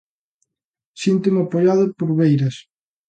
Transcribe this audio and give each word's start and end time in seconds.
Síntome 1.03 1.39
apoiado 1.43 1.83
por 1.97 2.09
Beiras. 2.19 2.55